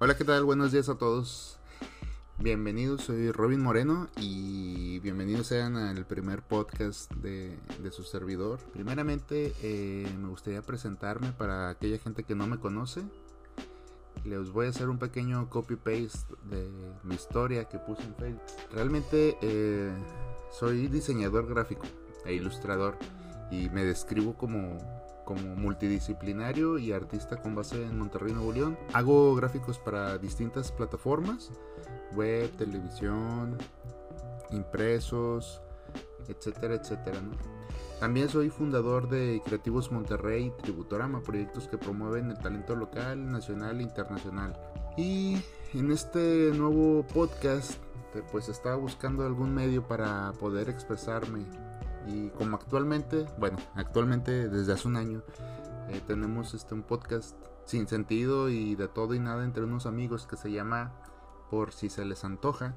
[0.00, 0.44] Hola, ¿qué tal?
[0.44, 1.58] Buenos días a todos.
[2.38, 7.58] Bienvenidos, soy Robin Moreno y bienvenidos sean al primer podcast de,
[7.90, 8.60] su servidor.
[8.72, 13.02] Primeramente, eh, me gustaría presentarme para aquella gente que no me conoce.
[14.24, 16.70] Les voy a hacer un pequeño copy-paste de
[17.02, 18.42] mi historia que puse en Facebook.
[18.70, 19.92] Realmente eh,
[20.52, 21.86] soy diseñador gráfico
[22.24, 22.96] e ilustrador
[23.50, 24.78] y me describo como
[25.28, 28.78] como multidisciplinario y artista con base en Monterrey, Nuevo León.
[28.94, 31.50] Hago gráficos para distintas plataformas,
[32.14, 33.58] web, televisión,
[34.52, 35.60] impresos,
[36.28, 37.20] etcétera, etcétera.
[38.00, 43.80] También soy fundador de Creativos Monterrey y Tributorama, proyectos que promueven el talento local, nacional
[43.80, 44.58] e internacional.
[44.96, 45.36] Y
[45.74, 47.74] en este nuevo podcast,
[48.32, 51.44] pues estaba buscando algún medio para poder expresarme
[52.08, 55.22] y como actualmente, bueno, actualmente desde hace un año,
[55.88, 57.36] eh, tenemos este, un podcast
[57.66, 60.92] sin sentido y de todo y nada entre unos amigos que se llama
[61.50, 62.74] Por si se les antoja.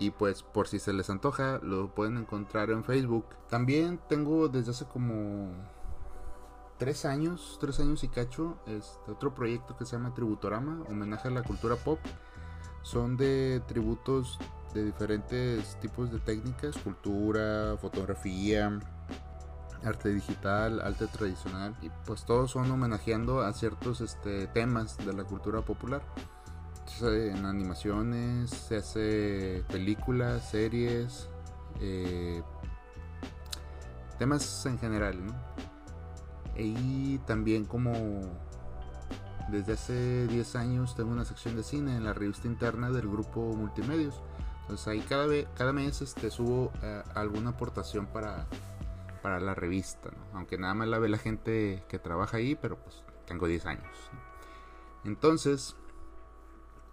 [0.00, 3.26] Y pues por si se les antoja lo pueden encontrar en Facebook.
[3.48, 5.50] También tengo desde hace como
[6.78, 11.32] tres años, tres años y cacho, este otro proyecto que se llama Tributorama, homenaje a
[11.32, 11.98] la cultura pop.
[12.82, 14.38] Son de tributos
[14.74, 18.78] de diferentes tipos de técnicas, cultura, fotografía,
[19.84, 25.24] arte digital, arte tradicional y pues todos son homenajeando a ciertos este, temas de la
[25.24, 26.02] cultura popular.
[27.00, 31.28] en animaciones, se hace películas, series,
[31.80, 32.42] eh,
[34.18, 35.16] temas en general.
[36.56, 37.92] Y también como
[39.48, 43.40] desde hace 10 años tengo una sección de cine en la revista interna del grupo
[43.54, 44.20] Multimedios
[44.68, 48.46] entonces ahí cada, vez, cada mes este, subo eh, alguna aportación para,
[49.22, 53.02] para la revista, aunque nada más la ve la gente que trabaja ahí, pero pues
[53.26, 53.96] tengo 10 años.
[55.04, 55.74] Entonces,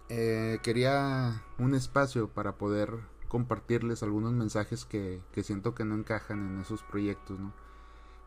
[0.08, 6.48] eh, quería un espacio para poder compartirles algunos mensajes que, que, siento que no encajan
[6.48, 7.52] en esos proyectos, ¿no?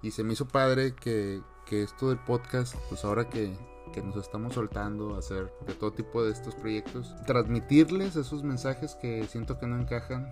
[0.03, 3.57] Y se me hizo padre que, que esto del podcast, pues ahora que,
[3.91, 8.95] que nos estamos soltando a hacer de todo tipo de estos proyectos, transmitirles esos mensajes
[8.95, 10.31] que siento que no encajan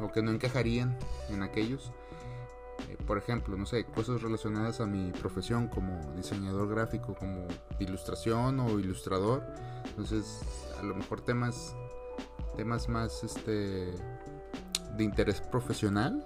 [0.00, 0.98] o que no encajarían
[1.30, 1.92] en aquellos.
[2.88, 7.46] Eh, por ejemplo, no sé, cosas relacionadas a mi profesión como diseñador gráfico, como
[7.78, 9.42] ilustración o ilustrador.
[9.86, 10.42] Entonces,
[10.78, 11.74] a lo mejor temas
[12.56, 13.92] temas más este
[14.96, 16.24] de interés profesional.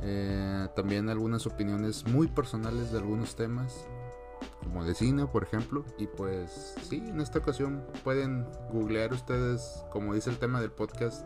[0.00, 3.84] Eh, también algunas opiniones muy personales de algunos temas
[4.62, 5.84] como de cine, por ejemplo.
[5.98, 11.24] Y pues sí, en esta ocasión pueden googlear ustedes, como dice el tema del podcast,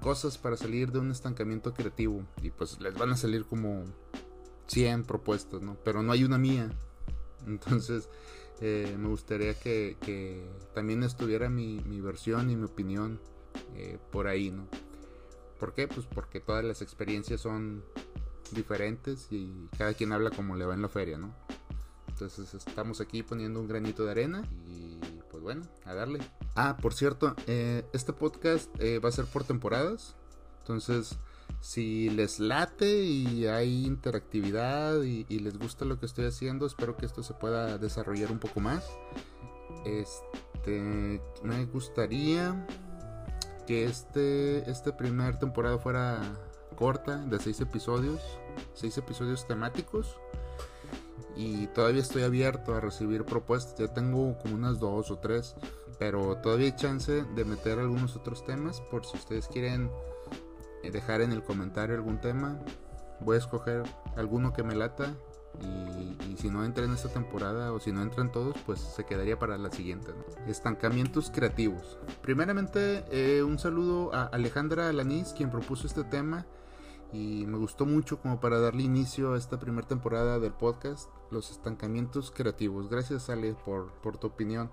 [0.00, 2.24] cosas para salir de un estancamiento creativo.
[2.42, 3.84] Y pues les van a salir como
[4.66, 5.76] 100 propuestas, ¿no?
[5.84, 6.70] Pero no hay una mía.
[7.46, 8.08] Entonces
[8.60, 13.20] eh, me gustaría que, también estuviera mi, versión y mi opinión
[13.76, 14.66] eh, por ahí, ¿no?
[15.58, 15.88] ¿Por qué?
[15.88, 17.84] Pues porque todas las experiencias son
[18.52, 21.34] diferentes y cada quien habla como le va en la feria, ¿no?
[22.14, 25.00] Entonces estamos aquí poniendo un granito de arena y
[25.32, 26.20] pues bueno, a darle.
[26.54, 30.14] Ah, por cierto, eh, este podcast eh, va a ser por temporadas.
[30.60, 31.18] Entonces,
[31.60, 37.04] si les late y hay interactividad y, les gusta lo que estoy haciendo, espero que
[37.04, 38.88] esto se pueda desarrollar un poco más.
[39.84, 42.64] Este, me gustaría
[43.66, 46.20] que este, este primer temporada fuera
[46.76, 48.20] corta, de seis episodios,
[48.72, 50.16] seis episodios temáticos
[51.36, 53.76] y todavía estoy abierto a recibir propuestas.
[53.78, 55.56] Ya tengo como unas dos o tres,
[55.98, 59.90] pero todavía hay chance de meter algunos otros temas por si ustedes quieren
[60.82, 62.58] eh, dejar en el comentario algún tema.
[63.20, 63.82] Voy a escoger
[64.16, 65.14] alguno que me lata
[65.60, 69.38] y, si no entra en esta temporada o si no entran todos, pues se quedaría
[69.38, 70.12] para la siguiente.
[70.46, 71.96] Estancamientos creativos.
[72.22, 76.46] Primeramente, eh, un saludo a Alejandra Alaniz, quien propuso este tema
[77.14, 81.52] y me gustó mucho como para darle inicio a esta primera temporada del podcast, los
[81.52, 82.90] estancamientos creativos.
[82.90, 84.68] Gracias Ale por, por tu opinión.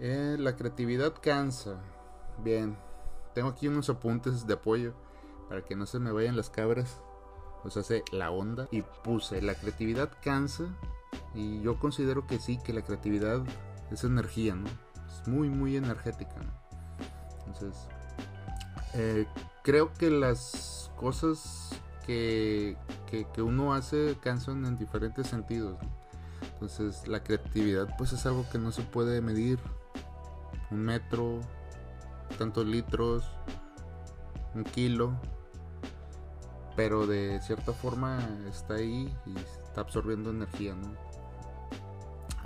[0.00, 1.80] Eh, la creatividad cansa.
[2.42, 2.76] Bien,
[3.32, 4.92] tengo aquí unos apuntes de apoyo
[5.48, 7.00] para que no se me vayan las cabras.
[7.68, 10.64] Sea, hace la onda y puse, la creatividad cansa
[11.34, 13.44] y yo considero que sí, que la creatividad
[13.90, 14.68] es energía, ¿no?
[15.08, 16.34] Es muy, muy energética,
[17.46, 17.88] Entonces,
[18.94, 19.26] eh,
[19.64, 21.70] creo que las cosas
[22.06, 22.76] que,
[23.10, 25.76] que, uno hace cansan en diferentes sentidos.
[26.52, 29.58] Entonces la creatividad pues es algo que no se puede medir.
[30.70, 31.40] Un metro,
[32.38, 33.24] tantos litros,
[34.54, 35.14] un kilo.
[36.76, 38.18] Pero de cierta forma
[38.48, 40.94] está ahí y está absorbiendo energía, ¿no?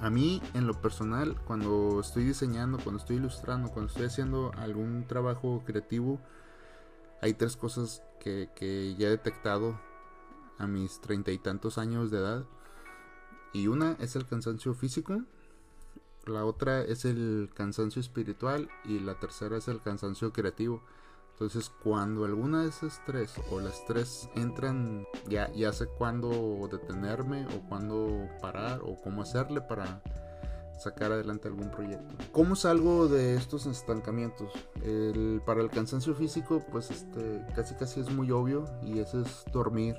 [0.01, 5.07] A mí, en lo personal, cuando estoy diseñando, cuando estoy ilustrando, cuando estoy haciendo algún
[5.07, 6.21] trabajo creativo,
[7.21, 9.81] hay tres cosas que, que ya he detectado
[10.59, 12.45] a mis treinta y tantos años de edad.
[13.53, 15.23] Y una es el cansancio físico,
[16.27, 20.83] la otra es el cansancio espiritual y la tercera es el cansancio creativo.
[21.33, 27.47] Entonces, cuando alguna de esas tres o las tres entran, ya, ya sé cuándo detenerme
[27.47, 30.03] o cuándo parar o cómo hacerle para
[30.81, 32.15] sacar adelante algún proyecto.
[32.33, 34.51] ¿Cómo salgo de estos estancamientos?
[35.45, 39.97] para el cansancio físico, pues este, casi casi es muy obvio y ese es dormir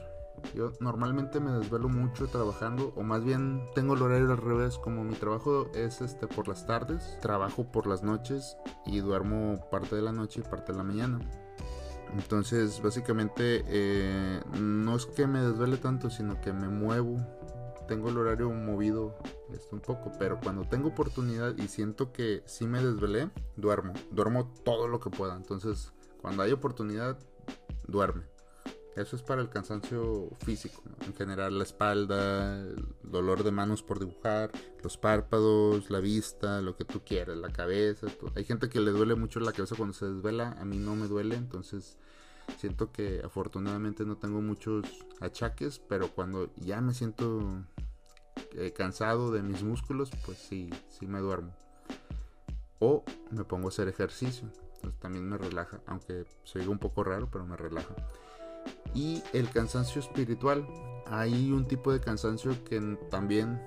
[0.55, 5.03] yo normalmente me desvelo mucho trabajando, o más bien tengo el horario al revés, como
[5.03, 10.01] mi trabajo es este por las tardes, trabajo por las noches y duermo parte de
[10.01, 11.19] la noche y parte de la mañana.
[12.13, 17.15] Entonces, básicamente, eh, no es que me desvele tanto, sino que me muevo.
[17.87, 19.15] Tengo el horario movido
[19.53, 23.93] este, un poco, pero cuando tengo oportunidad y siento que sí me desvelé, duermo.
[24.11, 25.35] Duermo todo lo que pueda.
[25.35, 27.17] Entonces, cuando hay oportunidad,
[27.87, 28.23] duerme.
[28.95, 33.99] Eso es para el cansancio físico, en general la espalda, el dolor de manos por
[33.99, 34.51] dibujar,
[34.83, 38.07] los párpados, la vista, lo que tú quieras, la cabeza.
[38.35, 41.07] Hay gente que le duele mucho la cabeza cuando se desvela, a mí no me
[41.07, 41.97] duele, entonces
[42.57, 44.85] siento que afortunadamente no tengo muchos
[45.21, 47.63] achaques, pero cuando ya me siento
[48.55, 51.53] eh, cansado de mis músculos, pues sí, sí me duermo.
[52.79, 57.03] O me pongo a hacer ejercicio, entonces también me relaja, aunque se oiga un poco
[57.03, 57.95] raro, pero me relaja
[58.93, 60.65] y el cansancio espiritual.
[61.07, 63.61] Hay un tipo de cansancio que también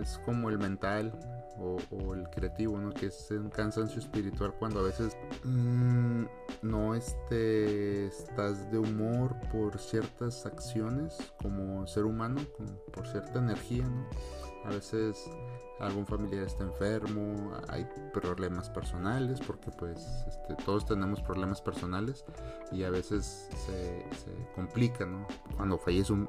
[0.00, 1.18] es como el mental
[1.58, 2.90] o, el creativo, ¿no?
[2.90, 6.24] Que es un cansancio espiritual cuando a veces mm,
[6.62, 12.40] no este, estás de humor por ciertas acciones como ser humano,
[12.92, 14.06] por cierta energía, ¿no?
[14.64, 15.30] A veces
[15.78, 22.24] algún familiar está enfermo, hay problemas personales, porque pues este, todos tenemos problemas personales
[22.72, 24.04] y a veces se,
[24.54, 25.26] complica, ¿no?
[25.56, 26.28] Cuando fallece un,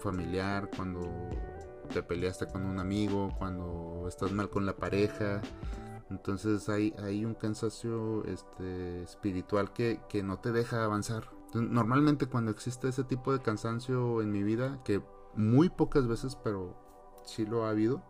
[0.00, 1.00] familiar, cuando
[1.92, 5.40] te peleaste con un amigo, cuando estás mal con la pareja,
[6.10, 11.30] entonces hay, hay un cansancio este, espiritual que, que no te deja avanzar.
[11.54, 15.02] Normalmente cuando existe ese tipo de cansancio en mi vida, que
[15.34, 16.76] muy pocas veces, pero
[17.24, 18.02] sí lo ha habido,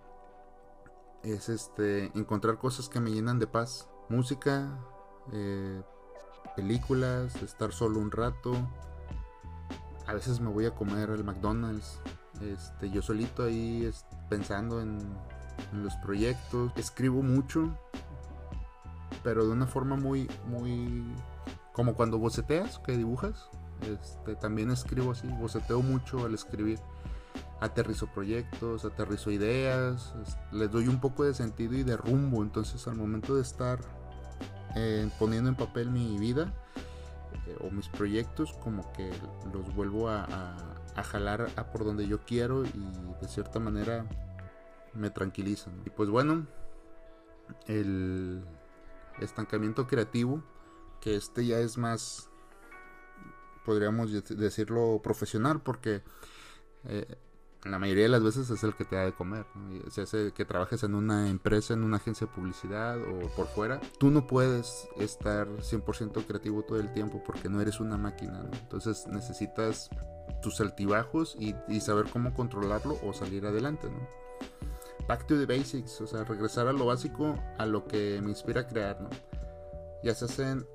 [1.22, 3.88] es este encontrar cosas que me llenan de paz.
[4.08, 4.78] Música,
[5.32, 5.82] eh,
[6.56, 8.52] películas, estar solo un rato.
[10.06, 12.00] A veces me voy a comer al McDonald's.
[12.40, 13.90] Este, yo solito ahí
[14.28, 14.98] pensando en,
[15.82, 16.72] los proyectos.
[16.76, 17.76] Escribo mucho,
[19.22, 21.04] pero de una forma muy, muy
[21.72, 23.48] como cuando boceteas, que dibujas.
[23.82, 26.78] Este, también escribo así, boceteo mucho al escribir
[27.60, 30.14] aterrizo proyectos, aterrizo ideas,
[30.52, 32.42] les doy un poco de sentido y de rumbo.
[32.42, 33.78] Entonces al momento de estar
[34.76, 36.52] eh, poniendo en papel mi vida
[37.46, 39.10] eh, o mis proyectos, como que
[39.52, 40.56] los vuelvo a,
[41.10, 42.86] jalar a por donde yo quiero y
[43.20, 44.06] de cierta manera
[44.94, 45.74] me tranquilizan.
[45.84, 46.46] Y pues bueno,
[47.66, 48.44] el
[49.20, 50.42] estancamiento creativo,
[51.00, 52.30] que este ya es más,
[53.64, 56.02] podríamos decirlo, profesional, porque...
[56.84, 57.16] Eh,
[57.64, 59.46] la mayoría de las veces es el que te da de comer.
[59.90, 63.80] Se hace que trabajes en una empresa, en una agencia de publicidad o por fuera.
[63.98, 68.42] Tú no puedes estar 100% creativo todo el tiempo porque no eres una máquina.
[68.42, 68.50] ¿no?
[68.58, 69.88] Entonces necesitas
[70.42, 73.88] tus altibajos y, saber cómo controlarlo o salir adelante.
[73.88, 74.06] ¿no?
[75.06, 78.62] Back to the basics, o sea, regresar a lo básico, a lo que me inspira
[78.62, 79.00] a crear.
[79.00, 79.10] ¿no?
[80.02, 80.66] Ya se hacen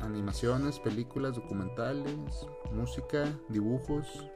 [0.00, 4.26] animaciones, películas, documentales, música, dibujos,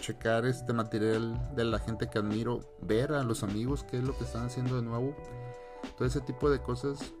[0.00, 4.16] checar este material de la gente que admiro, ver a los amigos qué es lo
[4.16, 5.16] que están haciendo de nuevo.
[5.96, 7.14] Todo ese tipo de cosas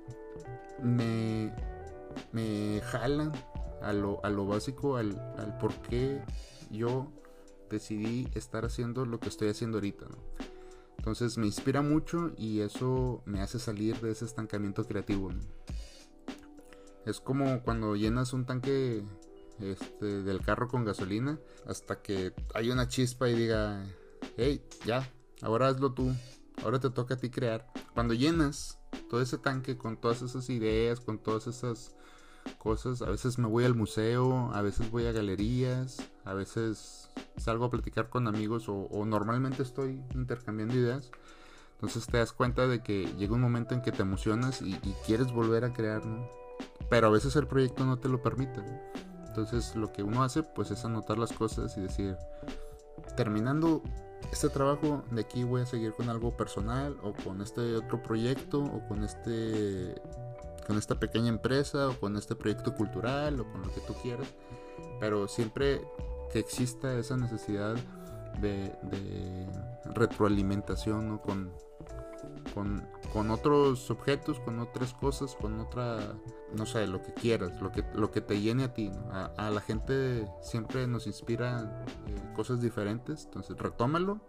[0.82, 1.52] me,
[2.32, 3.32] me jalan
[3.82, 6.22] a lo, a lo básico, al, al, por qué
[6.70, 7.12] yo
[7.70, 10.06] decidí estar haciendo lo que estoy haciendo ahorita.
[10.98, 15.30] Entonces me inspira mucho y eso me hace salir de ese estancamiento creativo.
[17.04, 19.04] Es como cuando llenas un tanque
[19.60, 23.84] este, del carro con gasolina hasta que hay una chispa y diga,
[24.36, 25.08] hey, ya,
[25.42, 26.12] ahora hazlo tú,
[26.62, 27.66] ahora te toca a ti crear.
[27.94, 31.94] Cuando llenas todo ese tanque con todas esas ideas, con todas esas
[32.58, 37.66] cosas, a veces me voy al museo, a veces voy a galerías, a veces salgo
[37.66, 41.10] a platicar con amigos o, normalmente estoy intercambiando ideas.
[41.74, 44.74] Entonces te das cuenta de que llega un momento en que te emocionas y,
[45.04, 46.02] quieres volver a crear,
[46.88, 48.60] Pero a veces el proyecto no te lo permite.
[49.26, 52.16] Entonces lo que uno hace pues es anotar las cosas y decir,
[53.16, 53.82] terminando
[54.32, 58.62] este trabajo de aquí voy a seguir con algo personal o con este otro proyecto
[58.62, 59.94] o con este
[60.66, 64.28] con esta pequeña empresa o con este proyecto cultural o con lo que tú quieras
[64.98, 65.82] pero siempre
[66.32, 67.76] que exista esa necesidad
[68.40, 68.72] de,
[69.94, 71.22] retroalimentación ¿no?
[71.22, 71.52] con,
[73.12, 75.98] con, otros objetos, con otras cosas, con otra,
[76.52, 78.90] no sé, lo que quieras, lo que, lo que te llene a ti.
[79.10, 84.20] A, la gente siempre nos inspira eh, cosas diferentes, entonces retómalo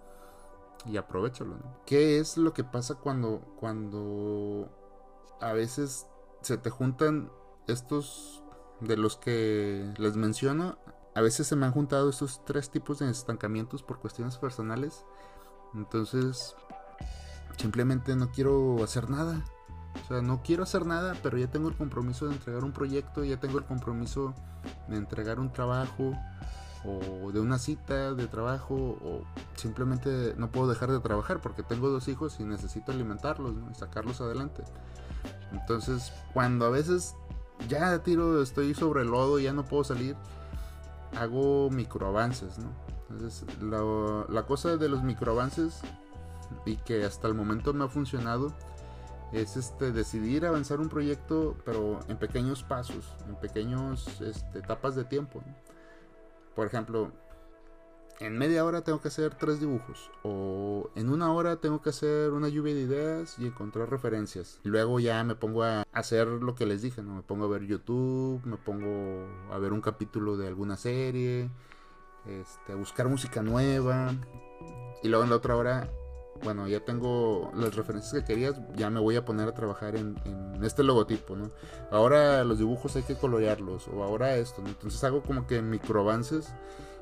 [0.86, 1.58] y aprovechalo.
[1.86, 4.70] ¿Qué es lo que pasa cuando, cuando
[5.42, 6.08] a veces
[6.48, 7.32] se te juntan
[7.68, 8.44] estos
[8.82, 10.78] de los que les menciono
[11.18, 15.04] a veces se me han juntado estos tres tipos de estancamientos por cuestiones personales.
[15.74, 16.56] Entonces,
[17.58, 19.44] simplemente no quiero hacer nada.
[20.06, 23.24] O sea, no quiero hacer nada, pero ya tengo el compromiso de entregar un proyecto,
[23.24, 24.36] ya tengo el compromiso
[24.90, 26.14] de entregar un trabajo
[26.86, 29.24] o de una cita de trabajo o
[29.56, 34.22] simplemente no puedo dejar de trabajar porque tengo dos hijos y necesito alimentarlos y sacarlos
[34.22, 34.64] adelante.
[35.52, 37.16] Entonces, cuando a veces
[37.68, 40.16] ya tiro, estoy sobre el lodo, y ya no puedo salir,
[41.18, 42.70] hago microavances, ¿no?
[43.10, 45.82] Entonces, la cosa de los microavances
[46.66, 48.54] y que hasta el momento me ha funcionado
[49.32, 55.04] es este decidir avanzar un proyecto pero en pequeños pasos, en pequeños este, etapas de
[55.04, 55.42] tiempo.
[56.56, 57.12] Por ejemplo,
[58.20, 62.32] en media hora tengo que hacer tres dibujos o en una hora tengo que hacer
[62.32, 64.60] una lluvia de ideas y encontrar referencias.
[64.64, 67.16] Luego ya me pongo a hacer lo que les dije, ¿no?
[67.16, 71.50] Me pongo a ver YouTube, me pongo a ver un capítulo de alguna serie,
[72.26, 74.14] este, a buscar música nueva
[75.04, 75.90] y luego en la otra hora
[76.44, 80.16] bueno, ya tengo las referencias que querías, ya me voy a poner a trabajar en,
[80.64, 81.52] este logotipo, ¿no?
[81.92, 84.70] Ahora los dibujos hay que colorearlos, o ahora esto, ¿no?
[84.70, 86.54] Entonces hago como que micro avances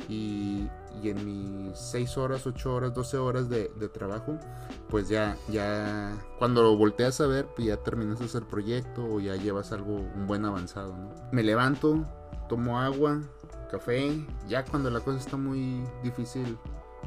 [0.10, 0.68] y,
[1.04, 4.38] en mis 6 horas, 8 horas, 12 horas de, trabajo,
[4.90, 9.20] pues ya, ya, cuando lo volteas a ver, pues ya terminas de hacer proyecto o
[9.20, 11.14] ya llevas algo, un buen avanzado, ¿no?
[11.32, 12.04] Me levanto,
[12.50, 13.22] tomo agua,
[13.72, 16.58] café, ya cuando la cosa está muy difícil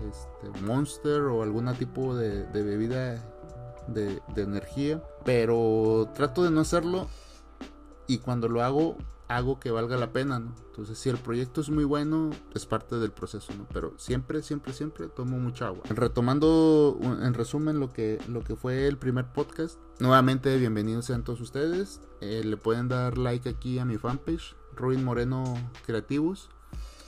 [0.08, 3.24] este, Monster o algún tipo de, bebida
[3.88, 5.02] de, energía.
[5.24, 7.08] Pero trato de no hacerlo
[8.06, 8.96] y cuando lo hago,
[9.28, 13.12] hago que valga la pena, Entonces, si el proyecto es muy bueno, es parte del
[13.12, 15.82] proceso, Pero siempre, siempre, siempre tomo mucha agua.
[15.90, 21.40] Retomando en resumen lo que, lo que fue el primer podcast, nuevamente bienvenidos sean todos
[21.40, 22.00] ustedes.
[22.20, 25.44] Eh, le pueden dar like aquí a mi fanpage, Ruin Moreno
[25.84, 26.50] Creativos.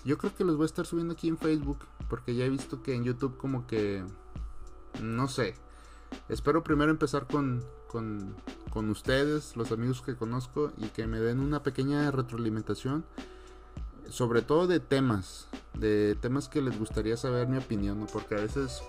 [0.04, 1.78] Yo creo que los voy a estar subiendo aquí en Facebook.
[2.08, 4.04] Porque ya he visto que en YouTube como que...
[5.00, 5.54] No sé.
[6.28, 8.34] Espero primero empezar con, con,
[8.70, 13.04] con ustedes, los amigos que conozco, y que me den una pequeña retroalimentación.
[14.08, 15.48] Sobre todo de temas.
[15.74, 18.06] De temas que les gustaría saber mi opinión.
[18.12, 18.82] Porque a veces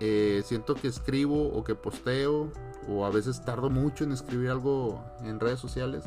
[0.00, 2.52] eh, siento que escribo o que posteo.
[2.88, 6.04] O a veces tardo mucho en escribir algo en redes sociales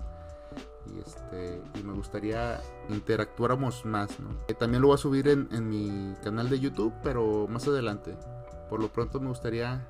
[0.96, 4.30] y este y me gustaría interactuáramos más ¿no?
[4.48, 8.16] Eh, también lo voy a subir en, mi canal de YouTube pero más adelante.
[8.70, 9.88] Por lo pronto me gustaría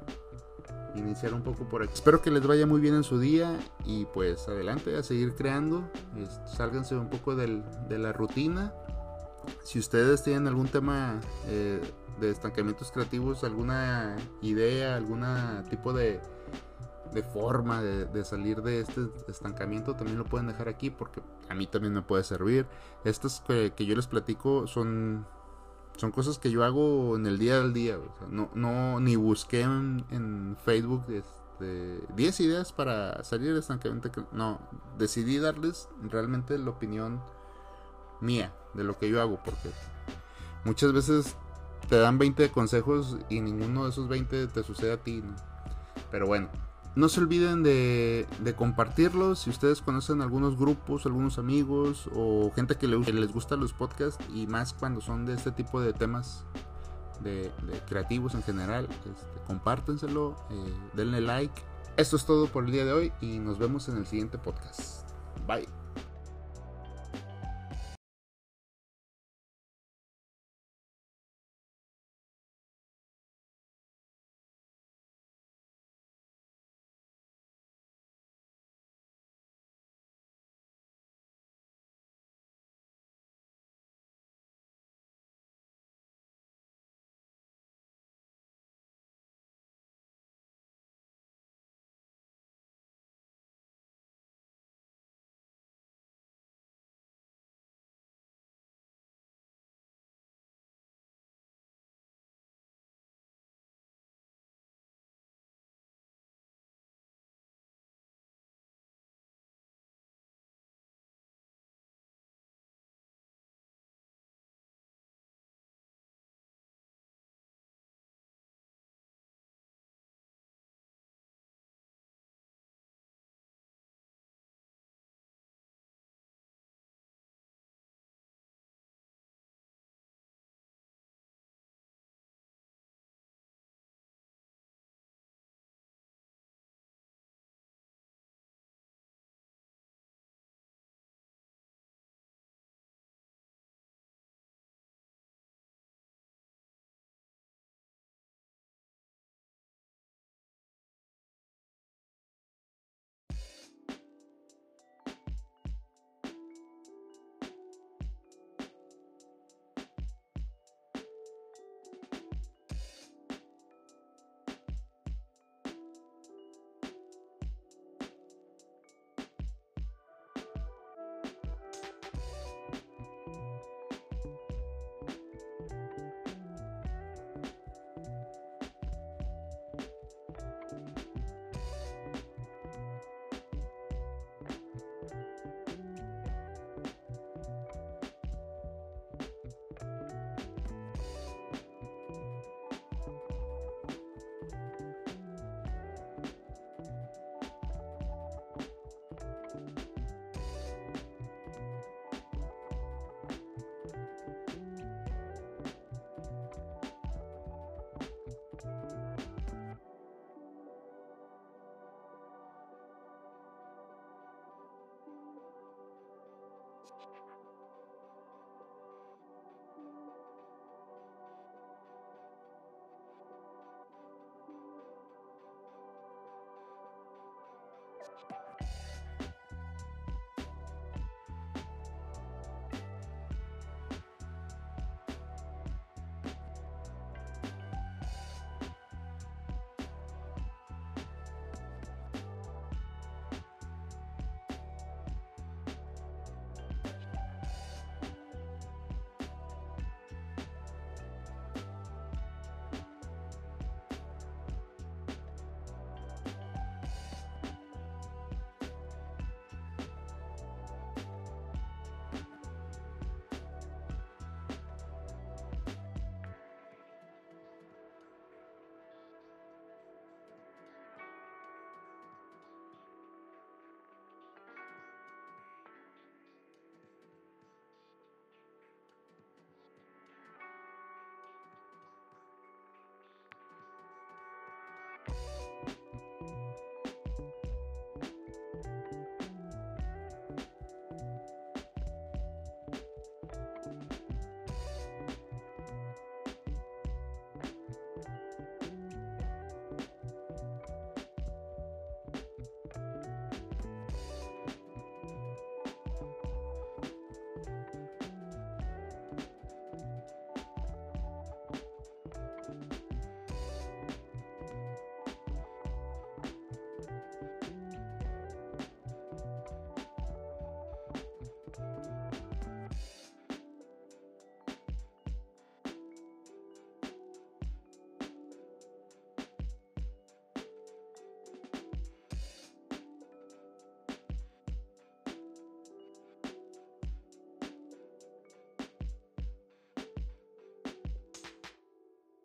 [0.95, 1.93] iniciar un poco por aquí.
[1.93, 5.89] Espero que les vaya muy bien en su día y pues adelante a seguir creando.
[6.45, 8.73] Sálganse un poco del, de la rutina.
[9.63, 11.81] Si ustedes tienen algún tema eh,
[12.19, 15.25] de estancamientos creativos alguna idea algún
[15.69, 16.19] tipo de
[17.13, 21.67] de forma de, salir de este estancamiento también lo pueden dejar aquí porque a mí
[21.67, 22.65] también me puede servir.
[23.03, 25.25] Estas que, yo les platico son,
[25.97, 27.97] son cosas que yo hago en el día del día.
[28.29, 34.27] no, no, ni busqué en, Facebook este, 10 ideas para salir del estancamiento.
[34.31, 34.59] No,
[34.97, 37.21] decidí darles realmente la opinión
[38.21, 39.69] mía de lo que yo hago porque
[40.63, 41.35] muchas veces
[41.89, 45.23] te dan 20 consejos y ninguno de esos 20 te sucede a ti.
[46.09, 46.49] Pero bueno,
[46.95, 49.39] no se olviden de, de compartirlos.
[49.39, 54.47] Si ustedes conocen algunos grupos, algunos amigos o gente que, les gustan los podcasts y
[54.47, 56.45] más cuando son de este tipo de temas
[57.21, 57.51] de,
[57.87, 61.61] creativos en general, este, compártenselo, eh, denle like.
[61.97, 65.09] Esto es todo por el día de hoy y nos vemos en el siguiente podcast.
[65.47, 65.82] Bye.